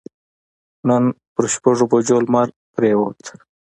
نن 0.87 1.03
پر 1.33 1.43
شپږ 1.53 1.77
بجو 1.89 2.17
لمر 2.23 2.47
پرېوت. 2.73 3.19